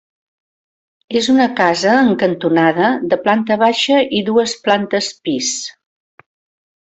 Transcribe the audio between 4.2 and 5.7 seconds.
i dues plantes pis.